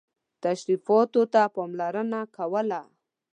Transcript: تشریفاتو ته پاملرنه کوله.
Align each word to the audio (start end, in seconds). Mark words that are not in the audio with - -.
تشریفاتو 0.43 1.21
ته 1.33 1.41
پاملرنه 1.55 2.21
کوله. 2.35 2.81